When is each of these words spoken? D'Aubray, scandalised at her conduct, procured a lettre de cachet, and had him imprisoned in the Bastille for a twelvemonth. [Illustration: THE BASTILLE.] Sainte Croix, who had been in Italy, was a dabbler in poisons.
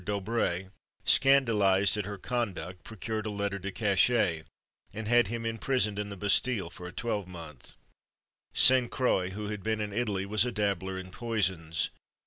D'Aubray, 0.03 0.71
scandalised 1.05 1.95
at 1.95 2.07
her 2.07 2.17
conduct, 2.17 2.83
procured 2.83 3.27
a 3.27 3.29
lettre 3.29 3.59
de 3.59 3.71
cachet, 3.71 4.45
and 4.93 5.07
had 5.07 5.27
him 5.27 5.45
imprisoned 5.45 5.99
in 5.99 6.09
the 6.09 6.17
Bastille 6.17 6.71
for 6.71 6.87
a 6.87 6.91
twelvemonth. 6.91 7.75
[Illustration: 7.75 7.77
THE 7.83 8.51
BASTILLE.] 8.53 8.55
Sainte 8.65 8.91
Croix, 8.91 9.29
who 9.29 9.49
had 9.49 9.61
been 9.61 9.79
in 9.79 9.93
Italy, 9.93 10.25
was 10.25 10.43
a 10.43 10.51
dabbler 10.51 10.97
in 10.97 11.11
poisons. 11.11 11.91